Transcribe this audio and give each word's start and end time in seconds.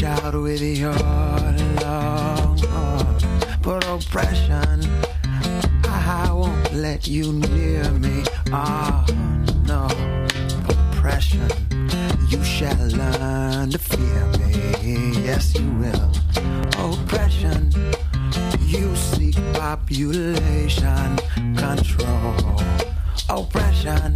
shout 0.00 0.32
with 0.32 0.62
your 0.62 0.94
lungs. 1.84 2.62
But 3.60 3.84
oppression, 3.86 4.80
I 5.84 6.32
won't 6.32 6.72
let 6.72 7.06
you 7.06 7.34
near 7.34 7.84
me. 7.90 8.24
Ah, 8.50 9.04
no, 9.66 9.84
oppression, 10.70 11.50
you 12.30 12.42
shall 12.42 12.82
learn 12.96 13.72
to 13.72 13.78
fear 13.78 14.24
me. 14.40 15.20
Yes, 15.22 15.54
you 15.54 15.70
will. 15.72 16.10
Oppression, 16.78 17.70
you 18.60 18.96
seek 18.96 19.36
population 19.52 21.18
control. 21.56 22.62
Oppression 23.28 24.14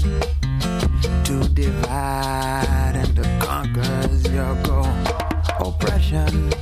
to 1.24 1.46
divide 1.52 2.94
and 2.96 3.14
to 3.16 3.24
conquer 3.38 4.08
is 4.10 4.24
your 4.32 4.54
goal. 4.62 5.13
Oppression, 6.04 6.52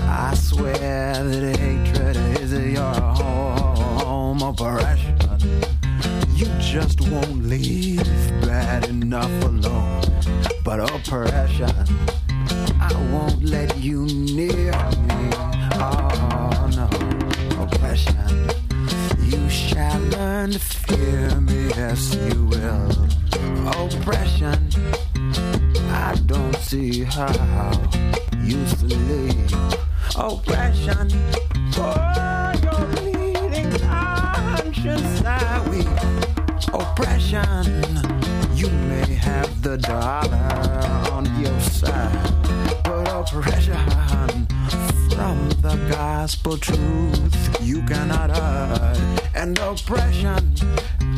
I 0.00 0.34
swear 0.34 0.72
that 0.74 1.56
hatred 1.56 2.16
is 2.40 2.52
your 2.52 2.94
home. 2.94 4.42
Oppression, 4.42 5.16
you 6.34 6.46
just 6.58 7.00
won't 7.02 7.44
leave 7.44 8.02
bad 8.42 8.88
enough 8.88 9.30
alone. 9.44 10.02
But 10.64 10.80
oppression, 10.80 11.70
I 12.80 12.92
won't 13.12 13.44
let 13.44 13.76
you 13.78 14.04
near 14.06 14.72
me. 15.06 15.30
Oh 15.78 16.68
no, 16.74 17.62
oppression, 17.62 18.50
you 19.22 19.48
shall 19.48 20.00
learn 20.00 20.50
to 20.50 20.58
fear 20.58 21.40
me. 21.40 21.68
Yes, 21.68 22.16
you 22.16 22.46
will 22.46 23.08
oppression. 23.84 24.70
I 25.88 26.16
don't 26.26 26.56
see 26.56 27.04
how 27.04 27.30
you 28.46 28.64
sleep. 28.66 29.50
Oppression. 30.16 31.08
For 31.72 31.96
your 32.62 32.86
bleeding 32.94 33.72
conscience, 33.80 35.22
I 35.24 35.68
weep. 35.68 35.88
Oppression. 36.72 37.66
You 38.54 38.68
may 38.70 39.14
have 39.14 39.62
the 39.62 39.76
dollar 39.78 41.10
on 41.12 41.24
your 41.40 41.60
side, 41.60 42.82
but 42.84 43.08
oppression 43.12 44.46
from 45.10 45.48
the 45.60 45.76
gospel 45.90 46.56
truth 46.56 47.58
you 47.62 47.82
cannot 47.82 48.30
hide. 48.30 49.20
And 49.34 49.58
oppression, 49.58 50.54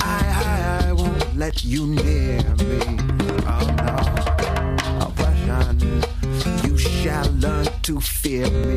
I, 0.00 0.82
I, 0.82 0.88
I 0.88 0.92
won't 0.92 1.36
let 1.36 1.62
you 1.64 1.86
near 1.86 2.42
me. 2.56 3.37
yeah. 8.38 8.67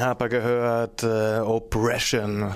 Ben 0.00 0.06
Harper 0.06 0.30
gehört, 0.30 1.02
äh, 1.02 1.40
Oppression. 1.40 2.54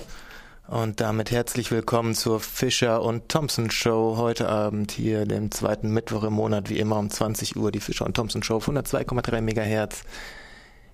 Und 0.67 1.03
damit 1.03 1.31
herzlich 1.31 1.71
willkommen 1.71 2.15
zur 2.15 2.41
Fischer 2.41 3.03
und 3.03 3.29
Thompson 3.29 3.71
Show. 3.71 4.17
Heute 4.17 4.49
Abend 4.49 4.93
hier, 4.93 5.27
dem 5.27 5.51
zweiten 5.51 5.91
Mittwoch 5.91 6.25
im 6.25 6.33
Monat, 6.33 6.71
wie 6.71 6.79
immer 6.79 6.97
um 6.97 7.11
20 7.11 7.57
Uhr, 7.57 7.71
die 7.71 7.81
Fischer 7.81 8.07
und 8.07 8.15
Thompson 8.17 8.43
Show 8.43 8.57
auf 8.57 8.69
102,3 8.69 9.43
Megahertz. 9.43 10.05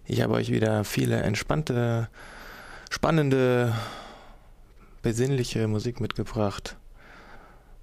Ich 0.07 0.23
habe 0.23 0.35
euch 0.35 0.51
wieder 0.51 0.83
viele 0.83 1.21
entspannte, 1.21 2.09
spannende, 2.91 3.73
besinnliche 5.03 5.69
Musik 5.69 6.01
mitgebracht. 6.01 6.77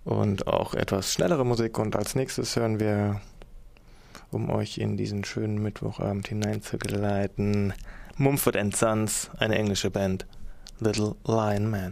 Und 0.03 0.47
auch 0.47 0.73
etwas 0.73 1.13
schnellere 1.13 1.45
Musik. 1.45 1.79
Und 1.79 1.95
als 1.95 2.15
nächstes 2.15 2.57
hören 2.57 2.81
wir 2.81 3.21
um 4.29 4.49
euch 4.49 4.77
in 4.77 4.97
diesen 4.97 5.23
schönen 5.23 5.63
Mittwochabend 5.63 6.27
hineinzugeleiten. 6.27 7.73
Mumford 8.19 8.75
Sons, 8.75 9.29
eine 9.37 9.55
englische 9.55 9.91
Band. 9.91 10.25
Little 10.79 11.15
Lion 11.25 11.69
Man. 11.69 11.91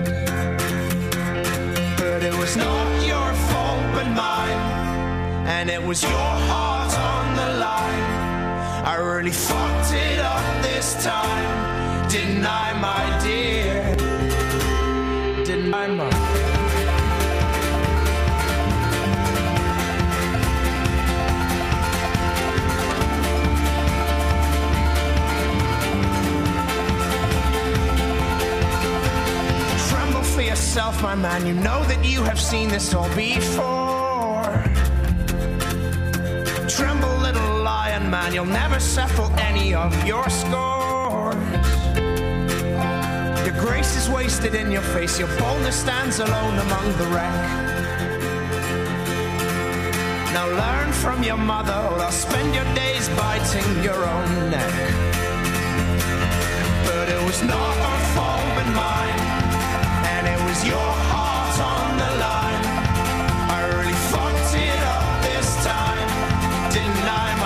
It 5.73 5.81
was 5.81 6.03
your 6.03 6.11
heart 6.49 6.93
on 6.99 7.35
the 7.35 7.49
line. 7.59 8.05
I 8.85 8.95
really 8.97 9.31
fucked 9.31 9.93
it 9.93 10.19
up 10.19 10.63
this 10.63 11.01
time, 11.03 12.09
didn't 12.09 12.45
I, 12.45 12.73
my 12.87 13.03
dear? 13.23 13.95
Didn't 15.45 15.73
I, 15.73 15.87
for 30.23 30.41
yourself, 30.41 31.01
my 31.01 31.15
man. 31.15 31.45
You 31.45 31.53
know 31.53 31.83
that 31.85 32.05
you 32.05 32.23
have 32.23 32.39
seen 32.39 32.69
this 32.69 32.93
all 32.93 33.09
before. 33.15 33.80
Man, 38.31 38.35
you'll 38.35 38.53
never 38.53 38.79
settle 38.79 39.31
any 39.39 39.73
of 39.73 39.91
your 40.05 40.27
scores. 40.29 41.35
Your 43.45 43.57
grace 43.59 43.95
is 43.95 44.09
wasted 44.09 44.55
in 44.55 44.71
your 44.71 44.81
face, 44.81 45.19
your 45.19 45.29
boldness 45.37 45.79
stands 45.79 46.19
alone 46.19 46.57
among 46.57 46.97
the 46.97 47.05
wreck. 47.13 47.33
Now 50.33 50.47
learn 50.47 50.91
from 50.93 51.23
your 51.23 51.37
mother, 51.37 51.73
or 51.91 51.99
else 51.99 52.21
spend 52.21 52.55
your 52.55 52.65
days 52.73 53.09
biting 53.09 53.83
your 53.83 54.05
own 54.05 54.49
neck. 54.49 54.73
But 56.85 57.09
it 57.09 57.23
was 57.25 57.41
not 57.43 57.75
her 57.85 57.99
fault 58.15 58.47
but 58.55 58.67
mine, 58.73 59.19
and 60.13 60.27
it 60.27 60.39
was 60.47 60.65
your 60.65 60.91
heart 61.11 61.59
on 61.59 61.97
the 61.97 62.11
line. 62.25 62.63
I 63.57 63.59
really 63.75 63.99
fucked 64.11 64.55
it 64.55 64.81
up 64.95 65.05
this 65.23 65.49
time, 65.65 66.09
didn't 66.71 67.09
I, 67.09 67.40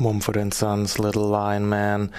Mumford 0.00 0.54
Sons, 0.54 0.98
Little 0.98 1.28
Lion 1.28 1.68
Man. 1.68 2.10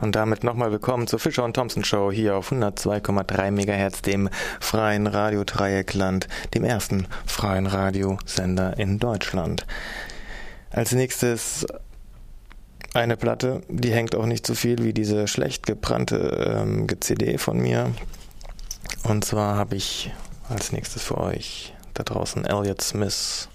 Und 0.00 0.16
damit 0.16 0.44
nochmal 0.44 0.72
willkommen 0.72 1.06
zur 1.06 1.18
Fischer 1.18 1.44
und 1.44 1.54
Thompson 1.54 1.84
Show 1.84 2.10
hier 2.10 2.36
auf 2.36 2.52
102,3 2.52 3.50
MHz, 3.50 4.02
dem 4.02 4.28
freien 4.60 5.06
Radio-Dreieckland, 5.06 6.28
dem 6.54 6.64
ersten 6.64 7.06
freien 7.26 7.66
Radiosender 7.66 8.78
in 8.78 8.98
Deutschland. 8.98 9.66
Als 10.70 10.92
nächstes 10.92 11.66
eine 12.94 13.16
Platte, 13.16 13.62
die 13.68 13.92
hängt 13.92 14.14
auch 14.14 14.26
nicht 14.26 14.46
so 14.46 14.54
viel 14.54 14.82
wie 14.82 14.92
diese 14.92 15.28
schlecht 15.28 15.66
gebrannte 15.66 16.54
ähm, 16.66 16.86
CD 17.00 17.38
von 17.38 17.58
mir. 17.58 17.92
Und 19.04 19.24
zwar 19.24 19.56
habe 19.56 19.76
ich 19.76 20.12
als 20.48 20.72
nächstes 20.72 21.02
für 21.02 21.18
euch 21.18 21.74
da 21.94 22.02
draußen 22.02 22.44
Elliott 22.44 22.82
Smith 22.82 23.48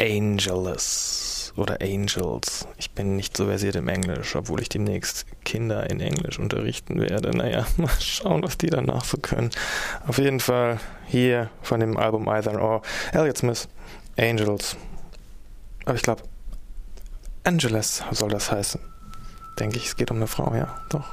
Angelus 0.00 1.52
oder 1.56 1.80
Angels. 1.80 2.66
Ich 2.76 2.92
bin 2.92 3.16
nicht 3.16 3.36
so 3.36 3.46
versiert 3.46 3.76
im 3.76 3.88
Englisch, 3.88 4.36
obwohl 4.36 4.62
ich 4.62 4.68
demnächst 4.68 5.26
Kinder 5.44 5.88
in 5.90 6.00
Englisch 6.00 6.38
unterrichten 6.38 7.00
werde. 7.00 7.36
Naja, 7.36 7.66
mal 7.76 7.90
schauen, 8.00 8.42
was 8.42 8.58
die 8.58 8.70
danach 8.70 9.04
so 9.04 9.18
können. 9.18 9.50
Auf 10.06 10.18
jeden 10.18 10.40
Fall 10.40 10.78
hier 11.06 11.50
von 11.62 11.80
dem 11.80 11.96
Album 11.96 12.28
Either 12.28 12.62
or 12.62 12.82
Elliott 13.12 13.38
Smith 13.38 13.68
Angels. 14.16 14.76
Aber 15.84 15.94
ich 15.94 16.02
glaube, 16.02 16.22
Angeles 17.44 18.02
soll 18.12 18.30
das 18.30 18.52
heißen. 18.52 18.80
Denke 19.58 19.78
ich, 19.78 19.86
es 19.86 19.96
geht 19.96 20.10
um 20.10 20.18
eine 20.18 20.26
Frau, 20.26 20.54
ja, 20.54 20.80
doch. 20.90 21.06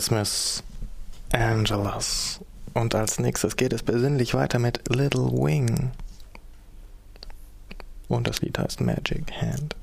Smith, 0.00 0.62
Angelas. 1.32 2.40
Und 2.74 2.94
als 2.94 3.18
nächstes 3.18 3.56
geht 3.56 3.72
es 3.72 3.82
besinnlich 3.82 4.34
weiter 4.34 4.58
mit 4.58 4.88
Little 4.88 5.30
Wing. 5.32 5.90
Und 8.08 8.26
das 8.26 8.40
Lied 8.40 8.58
heißt 8.58 8.80
Magic 8.80 9.30
Hand. 9.32 9.76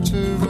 To 0.00 0.49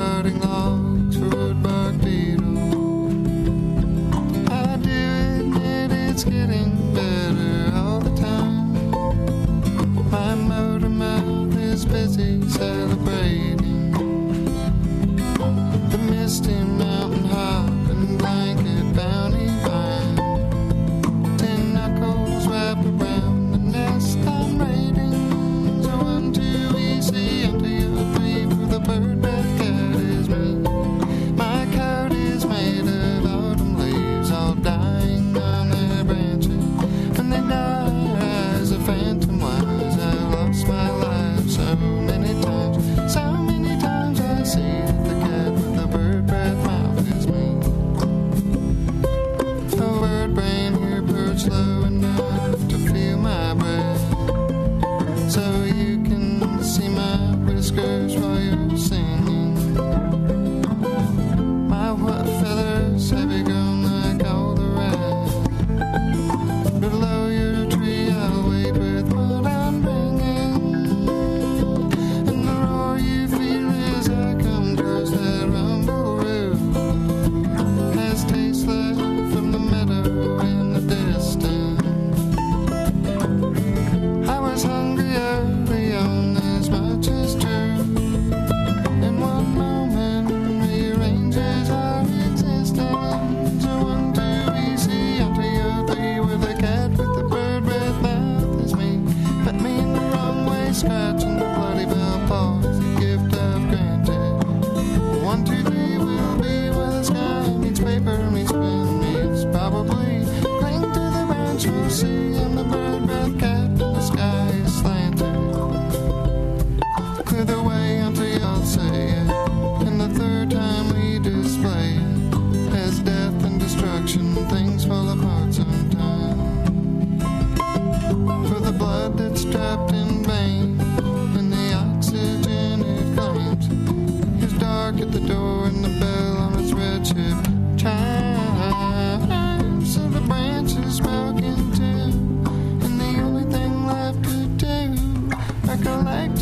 singing 111.90 112.54
the 112.54 112.64
bird, 112.64 113.06
bird, 113.06 113.40
cat. 113.40 113.59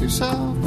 yourself. 0.09 0.58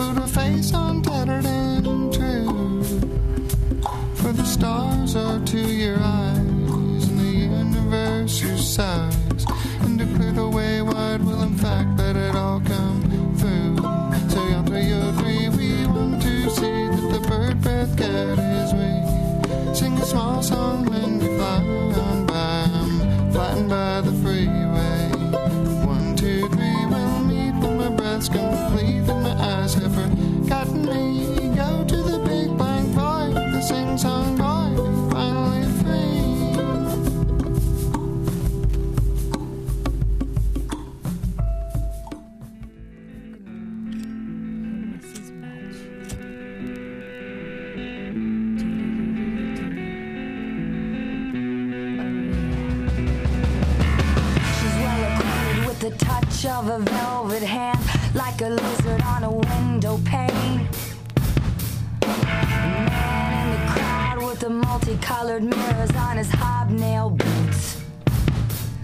colored 65.32 65.44
mirrors 65.44 65.96
on 65.96 66.18
his 66.18 66.30
hobnail 66.32 67.10
boots. 67.12 67.82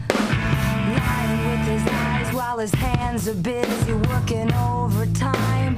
Lying 0.10 1.50
with 1.50 1.68
his 1.68 1.86
eyes 1.92 2.34
while 2.34 2.58
his 2.58 2.74
hands 2.76 3.28
are 3.28 3.34
busy 3.34 3.94
working 3.94 4.54
overtime. 4.54 5.76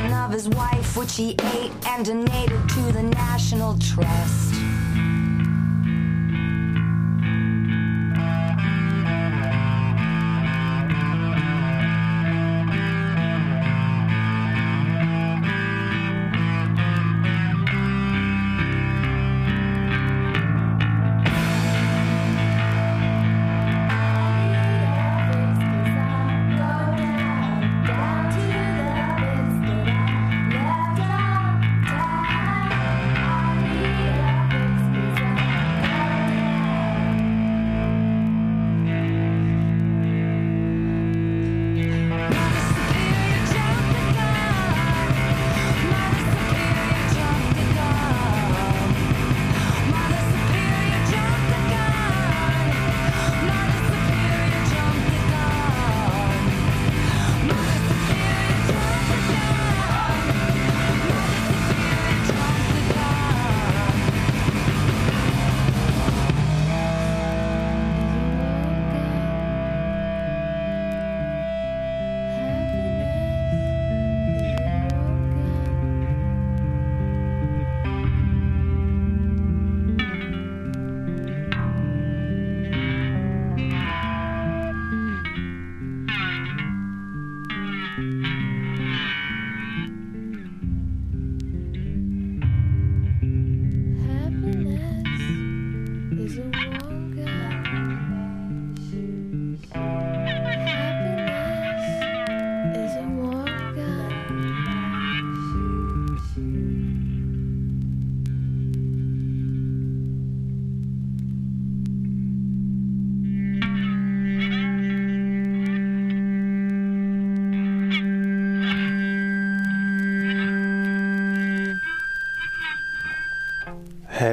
The 0.00 0.12
of 0.12 0.32
his 0.32 0.48
wife, 0.48 0.96
which 0.96 1.14
he 1.14 1.36
ate 1.54 1.72
and 1.86 2.04
donated 2.04 2.68
to 2.68 2.92
the 2.92 3.04
National 3.04 3.78
Trust. 3.78 4.59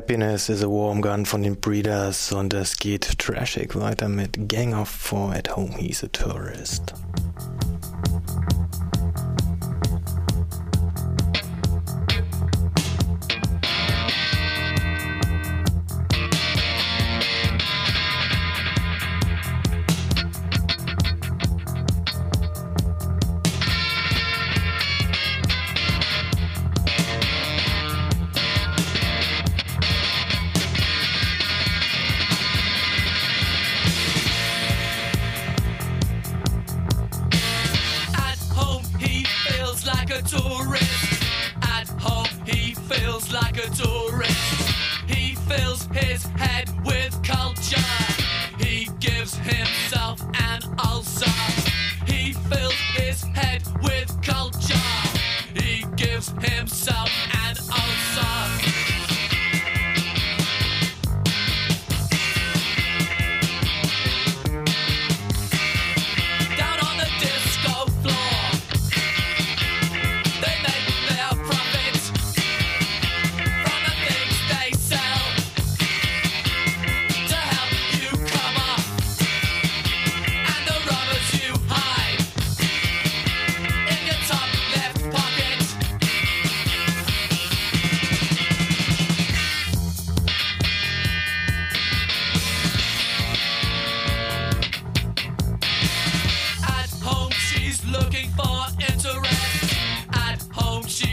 Happiness 0.07 0.47
is 0.47 0.63
a 0.63 0.69
Warm 0.69 1.01
Gun 1.01 1.25
von 1.25 1.43
den 1.43 1.57
Breeders 1.57 2.31
und 2.31 2.53
es 2.53 2.77
geht 2.77 3.19
trashig 3.19 3.75
weiter 3.75 4.07
mit 4.07 4.47
Gang 4.47 4.73
of 4.73 4.87
Four 4.87 5.33
at 5.33 5.57
Home 5.57 5.73
He's 5.77 6.01
a 6.01 6.07
Tourist. 6.07 6.93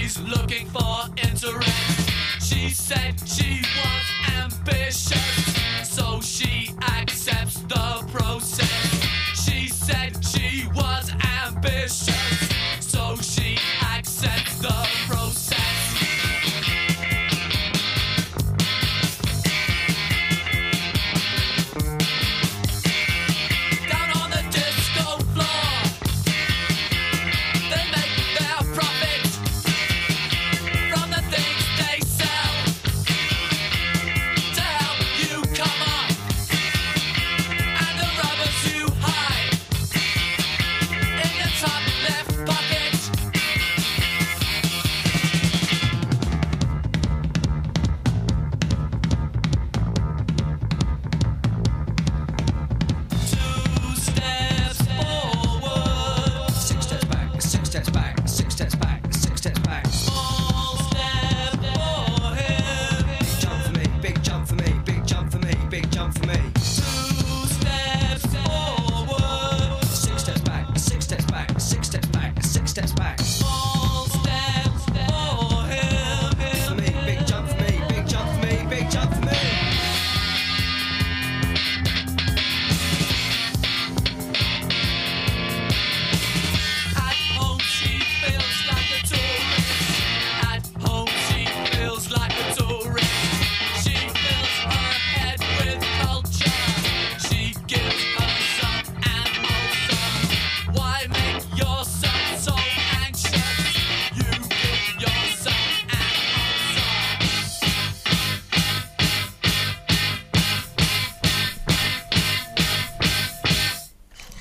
She's 0.04 0.20
looking 0.20 0.66
for 0.66 1.06
interest. 1.16 2.10
She 2.38 2.68
said 2.68 3.14
she 3.26 3.62
was 3.62 4.04
ambitious, 4.36 5.88
so 5.88 6.20
she 6.20 6.63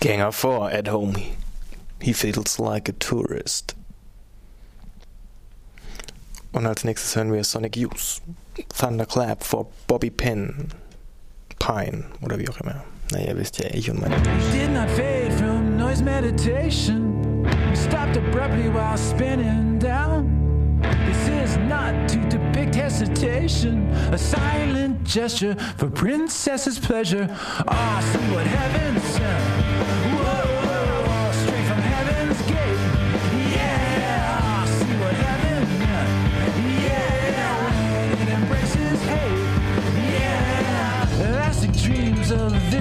Ganger 0.04 0.34
4 0.34 0.70
at 0.72 0.88
home. 0.90 1.16
He 2.02 2.12
feels 2.12 2.60
like 2.60 2.90
a 2.90 2.92
tourist. 2.92 3.74
Und 6.52 6.66
als 6.66 6.84
nächstes 6.84 7.16
hören 7.16 7.32
wir 7.32 7.42
Sonic 7.46 7.78
Youth. 7.78 8.20
Thunderclap 8.78 9.46
for 9.46 9.68
Bobby 9.88 10.10
Pin. 10.10 10.68
Pine 11.58 12.04
oder 12.22 12.38
wie 12.38 12.50
auch 12.50 12.60
immer. 12.60 12.84
Naja, 13.14 13.34
wisst 13.38 13.60
ja 13.60 13.70
ich 13.72 13.90
und 13.90 14.02
meine. 14.02 14.18
Did 14.52 14.72
not 14.74 14.90
fade 14.90 15.32
from 15.38 15.78
noise 15.78 16.04
meditation. 16.04 17.48
Stopped 17.74 18.18
abruptly 18.18 18.68
while 18.68 18.98
spinning 18.98 19.80
down. 19.80 20.82
This 21.06 21.30
is 21.30 21.58
not 21.70 22.10
to 22.10 22.18
depict 22.28 22.76
hesitation. 22.76 23.90
A 24.12 24.18
silent 24.18 25.06
gesture 25.06 25.56
for 25.78 25.90
princess's 25.90 26.78
pleasure. 26.78 27.30
Ah, 27.70 28.00
awesome, 28.00 28.34
what 28.34 28.46
heaven 28.46 29.00
sent. 29.00 29.63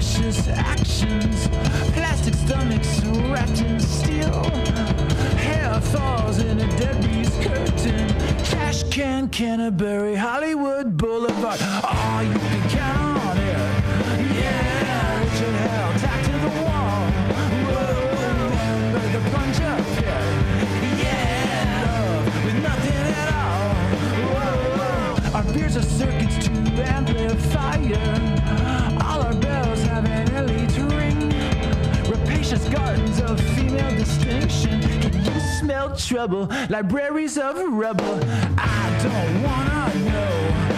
precious 0.02 0.48
actions. 0.48 1.46
Plastic 1.94 2.34
stomachs 2.34 3.04
wrapped 3.30 3.60
in 3.60 3.78
steel. 3.78 4.42
Hair 5.36 5.80
falls 5.80 6.38
in 6.38 6.58
a 6.58 6.76
Debbie's 6.76 7.30
curtain. 7.36 8.08
Cash 8.44 8.82
can, 8.90 9.28
Canterbury, 9.28 10.16
Hollywood 10.16 10.96
Boulevard. 10.96 11.58
Oh, 11.60 12.20
you 12.20 12.36
can 12.36 12.70
count 12.70 13.24
on 13.26 13.38
it. 13.38 13.54
Yeah, 14.34 15.20
Richard 15.20 15.54
Hell, 15.54 15.92
tack 16.00 16.24
to 16.24 16.32
the 16.32 16.62
wall. 16.62 16.81
smell 35.62 35.96
trouble, 35.96 36.48
libraries 36.70 37.38
of 37.38 37.56
rubble. 37.56 38.18
I 38.58 38.98
don't 39.00 39.42
wanna 39.44 40.10
know. 40.10 40.71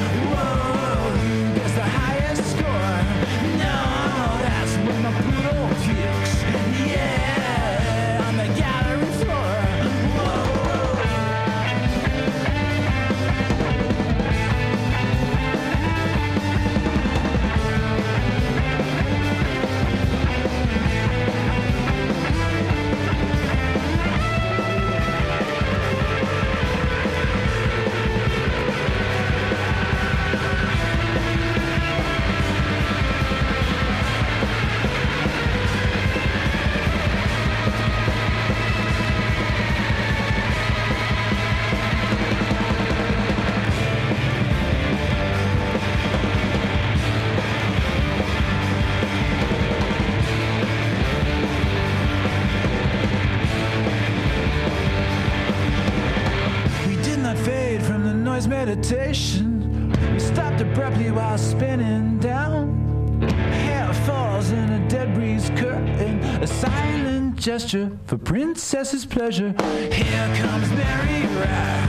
Gesture 67.45 67.91
for 68.07 68.17
princess's 68.17 69.05
pleasure. 69.05 69.55
Here 69.93 70.35
comes 70.37 70.71
Mary 70.71 71.27
Rye. 71.37 71.83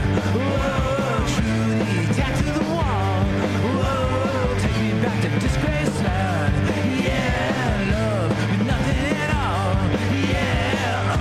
To 2.36 2.42
the 2.44 2.64
wall. 2.74 3.24
Take 4.60 4.78
me 4.82 4.90
back 5.00 5.22
to 5.22 5.28
disgrace 5.40 6.02
land. 6.02 6.54
Yeah, 7.02 7.88
love 7.90 8.30
with 8.50 8.66
nothing 8.66 9.16
at 9.16 9.30
all. 9.34 9.72
Yeah. 10.28 11.16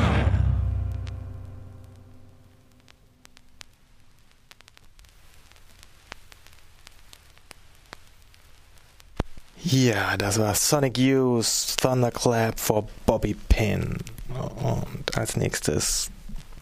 Ja, 9.63 10.17
das 10.17 10.37
war 10.37 10.53
Sonic 10.55 10.97
Youth 10.97 11.77
Thunderclap 11.77 12.59
for 12.59 12.85
Bobby 13.05 13.35
Pin. 13.47 13.95
Und 14.35 15.17
als 15.17 15.37
nächstes 15.37 16.11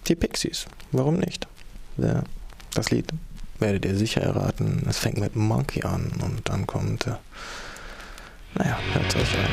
die 0.07 0.15
Pixies. 0.15 0.65
Warum 0.91 1.17
nicht? 1.17 1.47
Ja, 1.97 2.23
das 2.73 2.91
Lied 2.91 3.07
werdet 3.59 3.85
ihr 3.85 3.95
sicher 3.95 4.21
erraten. 4.21 4.85
Es 4.89 4.97
fängt 4.97 5.17
mit 5.17 5.35
Monkey 5.35 5.83
an 5.83 6.11
und 6.21 6.49
dann 6.49 6.67
kommt, 6.67 7.07
äh, 7.07 7.15
naja, 8.55 8.77
hört 8.93 9.15
euch 9.15 9.37
an. 9.37 9.45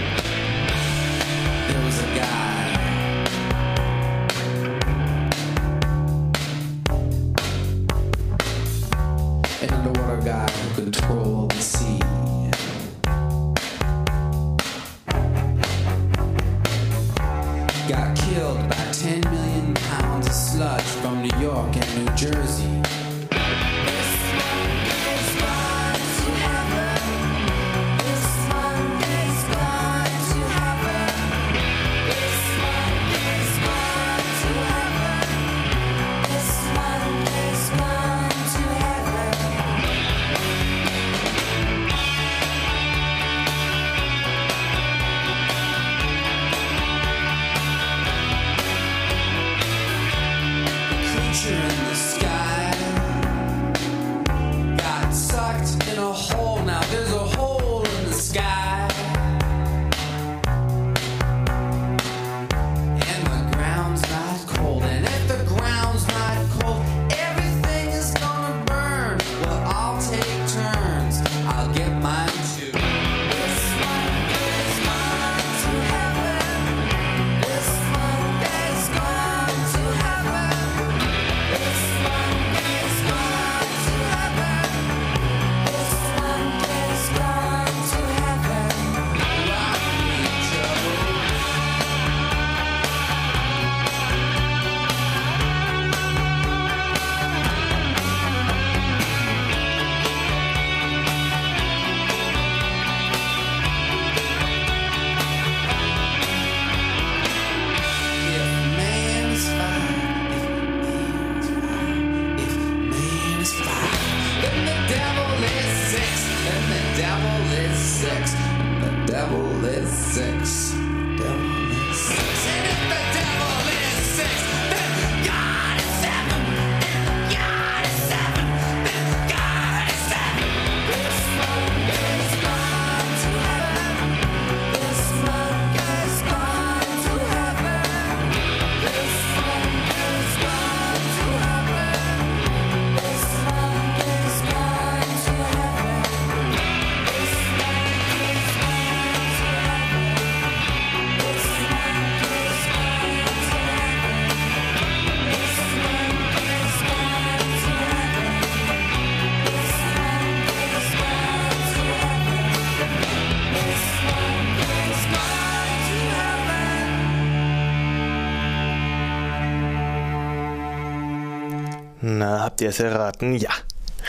Habt 172.60 172.62
ihr 172.62 172.68
es 172.68 172.80
erraten? 172.80 173.34
Ja. 173.36 173.50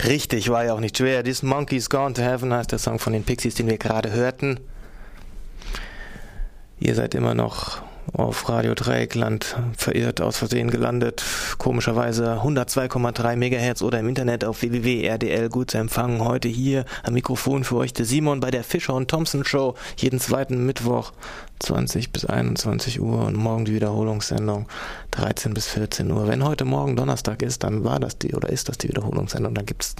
Richtig, 0.04 0.50
war 0.50 0.66
ja 0.66 0.74
auch 0.74 0.82
nicht 0.82 0.98
schwer. 0.98 1.24
This 1.24 1.42
Monkey's 1.42 1.90
Gone 1.90 2.14
to 2.14 2.22
Heaven 2.22 2.54
heißt 2.54 2.74
der 2.74 2.80
Song 2.80 3.00
von 3.00 3.14
den 3.14 3.24
Pixies, 3.24 3.56
den 3.56 3.68
wir 3.68 3.78
gerade 3.78 4.12
hörten. 4.12 4.60
Ihr 6.78 6.94
seid 6.96 7.16
immer 7.16 7.34
noch 7.34 7.82
auf 8.14 8.50
Radio 8.50 8.74
Dreieckland 8.74 9.56
verirrt, 9.78 10.22
aus 10.22 10.38
Versehen 10.38 10.70
gelandet. 10.70 11.24
Komischerweise 11.58 12.42
102,3 12.42 13.36
Megahertz 13.36 13.82
oder 13.82 14.00
im 14.00 14.10
Internet 14.10 14.44
auf 14.44 14.62
www.rdl 14.62 15.50
gut 15.50 15.72
zu 15.72 15.78
empfangen. 15.78 16.24
Heute 16.24 16.48
hier 16.48 16.86
am 17.04 17.14
Mikrofon 17.14 17.64
für 17.64 17.78
euch 17.78 17.94
der 17.94 18.06
Simon 18.06 18.40
bei 18.40 18.52
der 18.52 18.64
Fischer 18.64 18.94
und 18.94 19.10
Thompson 19.10 19.46
Show. 19.46 19.76
Jeden 19.98 20.20
zweiten 20.20 20.66
Mittwoch 20.66 21.14
20 21.60 22.12
bis 22.12 22.26
21 22.26 23.00
Uhr 23.00 23.26
und 23.26 23.38
morgen 23.38 23.66
die 23.66 23.74
Wiederholungssendung 23.74 24.68
13 25.12 25.54
bis 25.54 25.68
14 25.68 26.12
Uhr. 26.12 26.28
Wenn 26.28 26.44
heute 26.44 26.66
Morgen 26.66 26.96
Donnerstag 26.96 27.42
ist, 27.42 27.64
dann 27.64 27.84
war 27.84 28.00
das 28.00 28.18
die 28.18 28.34
oder 28.34 28.50
ist 28.50 28.68
das 28.68 28.78
die 28.78 28.90
Wiederholungssendung. 28.90 29.54
Dann 29.54 29.66
gibt's 29.66 29.96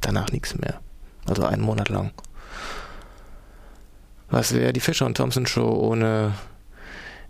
danach 0.00 0.30
nichts 0.30 0.56
mehr. 0.56 0.80
Also 1.26 1.44
einen 1.44 1.62
Monat 1.62 1.88
lang. 1.88 2.12
Was 4.30 4.54
wäre 4.54 4.72
die 4.72 4.80
Fischer 4.80 5.06
und 5.06 5.16
Thompson 5.16 5.46
Show 5.46 5.68
ohne 5.68 6.34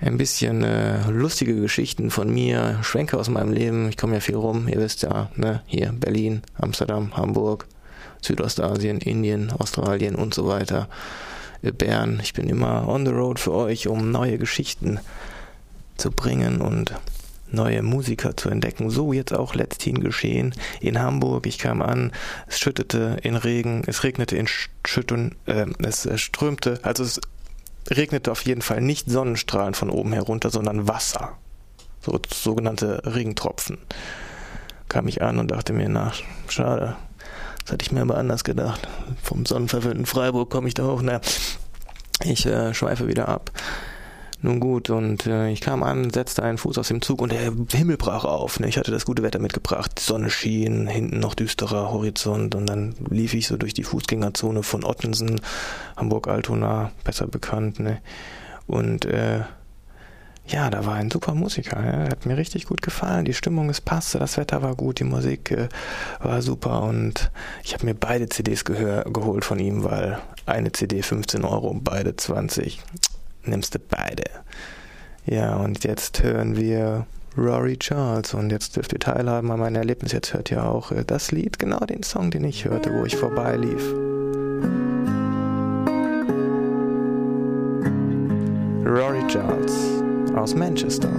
ein 0.00 0.16
bisschen 0.16 0.64
äh, 0.64 1.08
lustige 1.10 1.60
Geschichten 1.60 2.10
von 2.10 2.32
mir, 2.32 2.78
Schwenke 2.82 3.18
aus 3.18 3.28
meinem 3.28 3.52
Leben. 3.52 3.88
Ich 3.88 3.96
komme 3.96 4.14
ja 4.14 4.20
viel 4.20 4.36
rum, 4.36 4.66
ihr 4.68 4.78
wisst 4.78 5.02
ja, 5.02 5.30
ne? 5.36 5.62
Hier 5.66 5.92
Berlin, 5.92 6.42
Amsterdam, 6.58 7.16
Hamburg, 7.16 7.66
Südostasien, 8.22 8.98
Indien, 8.98 9.50
Australien 9.50 10.14
und 10.14 10.34
so 10.34 10.46
weiter. 10.48 10.88
Äh, 11.62 11.72
Bern. 11.72 12.20
Ich 12.22 12.32
bin 12.32 12.48
immer 12.48 12.88
on 12.88 13.04
the 13.04 13.12
road 13.12 13.38
für 13.38 13.52
euch, 13.52 13.88
um 13.88 14.10
neue 14.10 14.38
Geschichten 14.38 15.00
zu 15.96 16.10
bringen 16.10 16.60
und 16.60 16.94
neue 17.52 17.82
Musiker 17.82 18.36
zu 18.36 18.48
entdecken. 18.48 18.90
So 18.90 19.12
jetzt 19.12 19.34
auch 19.34 19.54
letzthin 19.54 20.00
geschehen 20.00 20.54
in 20.80 21.00
Hamburg. 21.00 21.46
Ich 21.46 21.58
kam 21.58 21.82
an, 21.82 22.12
es 22.46 22.58
schüttete 22.58 23.18
in 23.22 23.36
Regen, 23.36 23.82
es 23.86 24.04
regnete 24.04 24.36
in 24.36 24.46
Schütten, 24.86 25.34
äh, 25.46 25.66
es 25.82 26.06
äh, 26.06 26.16
strömte, 26.16 26.80
also 26.82 27.02
es 27.02 27.20
regnete 27.88 28.30
auf 28.30 28.44
jeden 28.44 28.62
Fall 28.62 28.80
nicht 28.80 29.10
Sonnenstrahlen 29.10 29.74
von 29.74 29.90
oben 29.90 30.12
herunter, 30.12 30.50
sondern 30.50 30.88
Wasser. 30.88 31.36
So 32.00 32.18
sogenannte 32.32 33.02
Regentropfen. 33.04 33.78
Kam 34.88 35.06
ich 35.06 35.22
an 35.22 35.38
und 35.38 35.50
dachte 35.50 35.72
mir, 35.72 35.88
na, 35.88 36.12
schade. 36.48 36.96
Das 37.62 37.72
hatte 37.72 37.84
ich 37.84 37.92
mir 37.92 38.02
aber 38.02 38.16
anders 38.16 38.42
gedacht. 38.42 38.88
Vom 39.22 39.46
sonnenverwöhnten 39.46 40.06
Freiburg 40.06 40.50
komme 40.50 40.68
ich 40.68 40.74
da 40.74 40.84
hoch. 40.84 41.02
Naja, 41.02 41.20
ich 42.24 42.46
äh, 42.46 42.74
schweife 42.74 43.06
wieder 43.06 43.28
ab. 43.28 43.50
Nun 44.42 44.58
gut, 44.58 44.88
und 44.88 45.26
äh, 45.26 45.50
ich 45.50 45.60
kam 45.60 45.82
an, 45.82 46.08
setzte 46.10 46.42
einen 46.42 46.56
Fuß 46.56 46.78
aus 46.78 46.88
dem 46.88 47.02
Zug 47.02 47.20
und 47.20 47.30
der 47.30 47.52
Himmel 47.72 47.98
brach 47.98 48.24
auf. 48.24 48.58
Ne? 48.58 48.68
Ich 48.68 48.78
hatte 48.78 48.90
das 48.90 49.04
gute 49.04 49.22
Wetter 49.22 49.38
mitgebracht. 49.38 49.92
Die 49.98 50.02
Sonne 50.02 50.30
schien, 50.30 50.86
hinten 50.86 51.20
noch 51.20 51.34
düsterer 51.34 51.90
Horizont 51.90 52.54
und 52.54 52.66
dann 52.66 52.94
lief 53.10 53.34
ich 53.34 53.46
so 53.46 53.58
durch 53.58 53.74
die 53.74 53.84
Fußgängerzone 53.84 54.62
von 54.62 54.84
Ottensen, 54.84 55.42
Hamburg-Altona, 55.98 56.90
besser 57.04 57.26
bekannt. 57.26 57.80
Ne? 57.80 58.00
Und 58.66 59.04
äh, 59.04 59.40
ja, 60.46 60.70
da 60.70 60.86
war 60.86 60.94
ein 60.94 61.10
super 61.10 61.34
Musiker. 61.34 61.84
Ja? 61.84 62.10
Hat 62.10 62.24
mir 62.24 62.38
richtig 62.38 62.64
gut 62.64 62.80
gefallen. 62.80 63.26
Die 63.26 63.34
Stimmung, 63.34 63.68
es 63.68 63.82
passte, 63.82 64.18
das 64.18 64.38
Wetter 64.38 64.62
war 64.62 64.74
gut, 64.74 65.00
die 65.00 65.04
Musik 65.04 65.50
äh, 65.50 65.68
war 66.18 66.40
super 66.40 66.82
und 66.84 67.30
ich 67.62 67.74
habe 67.74 67.84
mir 67.84 67.94
beide 67.94 68.30
CDs 68.30 68.64
gehör, 68.64 69.04
geholt 69.04 69.44
von 69.44 69.58
ihm, 69.58 69.84
weil 69.84 70.18
eine 70.46 70.72
CD 70.72 71.02
15 71.02 71.44
Euro, 71.44 71.78
beide 71.78 72.16
20 72.16 72.80
nimmst 73.44 73.74
du 73.74 73.78
beide. 73.78 74.24
Ja, 75.26 75.56
und 75.56 75.84
jetzt 75.84 76.22
hören 76.22 76.56
wir 76.56 77.06
Rory 77.36 77.76
Charles 77.76 78.34
und 78.34 78.50
jetzt 78.50 78.76
dürft 78.76 78.92
ihr 78.92 78.98
teilhaben 78.98 79.50
an 79.50 79.60
meinem 79.60 79.76
Erlebnis. 79.76 80.12
Jetzt 80.12 80.34
hört 80.34 80.50
ihr 80.50 80.64
auch 80.64 80.90
äh, 80.92 81.04
das 81.04 81.30
Lied, 81.30 81.58
genau 81.58 81.80
den 81.80 82.02
Song, 82.02 82.30
den 82.30 82.44
ich 82.44 82.64
hörte, 82.64 82.92
wo 82.92 83.04
ich 83.04 83.16
vorbeilief. 83.16 83.92
Rory 88.84 89.24
Charles 89.28 90.02
aus 90.34 90.54
Manchester. 90.54 91.10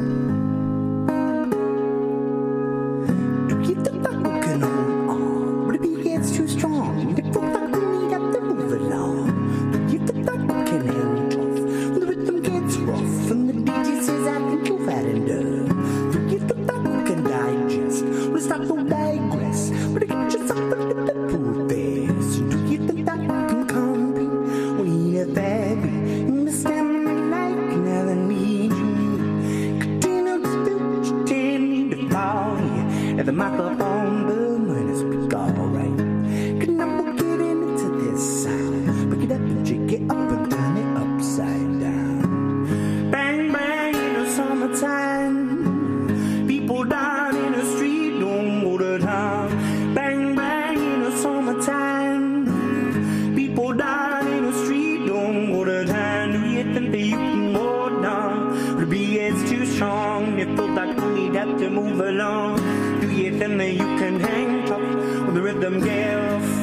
Do 63.58 63.66
you 63.66 63.90
can 64.00 64.20
hang 64.20 64.66
tough 64.66 64.80
when 65.26 65.34
the 65.34 65.42
rhythm 65.42 65.84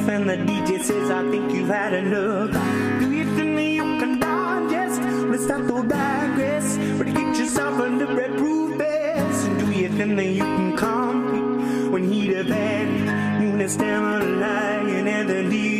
and 0.09 0.29
the 0.29 0.37
DJ 0.37 0.81
says, 0.83 1.09
I 1.11 1.29
think 1.29 1.51
you've 1.51 1.67
had 1.67 1.93
enough? 1.93 2.51
Do 2.99 3.11
you 3.11 3.25
think 3.35 3.55
that 3.57 3.71
you 3.79 3.83
can 3.99 4.19
digest 4.19 5.01
it's 5.33 5.45
time 5.47 5.67
to 5.67 5.87
digress? 5.87 6.77
To 6.77 7.03
get 7.03 7.37
yourself 7.37 7.79
under 7.79 8.07
vest? 8.07 9.47
And 9.47 9.59
do 9.59 9.71
you 9.71 9.89
think 9.89 10.15
that 10.17 10.25
you 10.25 10.43
can 10.43 10.75
compete 10.75 11.91
when 11.91 12.11
he 12.11 12.33
the 12.33 12.43
band? 12.43 13.43
You 13.43 13.49
understand 13.49 14.03
my 14.03 14.23
lying 14.47 15.07
and 15.07 15.29
the 15.29 15.43
lead. 15.43 15.79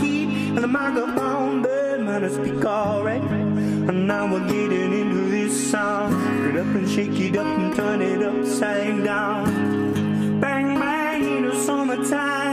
Heat 0.00 0.28
and 0.48 0.58
the 0.58 0.66
microphone, 0.66 1.62
but 1.62 2.00
man, 2.00 2.24
I 2.24 2.28
speak 2.28 2.64
alright. 2.64 3.22
And 3.22 4.08
now 4.08 4.32
we're 4.32 4.48
getting 4.48 4.92
into 4.92 5.28
this 5.30 5.70
song. 5.70 6.23
Up 6.64 6.76
and 6.76 6.88
shake 6.88 7.20
it 7.20 7.36
up 7.36 7.46
and 7.46 7.76
turn 7.76 8.00
it 8.00 8.22
upside 8.22 9.04
down. 9.04 10.40
Bang, 10.40 10.80
bang 10.80 11.36
in 11.36 11.44
the 11.44 11.54
summertime. 11.62 12.43